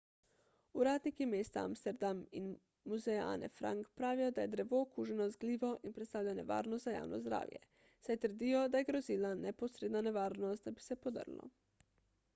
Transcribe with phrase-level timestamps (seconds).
[0.83, 2.45] uradniki mesta amsterdam in
[2.93, 7.19] muzeja ane frank pravijo da je drevo okuženo z glivo in predstavlja nevarnost za javno
[7.25, 7.61] zdravje
[8.07, 11.51] saj trdijo da je grozila neposredna nevarnost da bi se podrlo